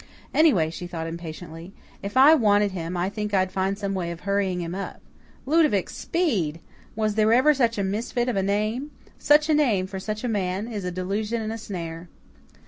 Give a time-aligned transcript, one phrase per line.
[0.33, 4.21] "Anyway," she thought, impatiently, "if I wanted him I think I'd find some way of
[4.21, 4.99] hurrying him up.
[5.45, 6.59] Ludovic SPEED!
[6.95, 8.89] Was there ever such a misfit of a name?
[9.19, 12.09] Such a name for such a man is a delusion and a snare."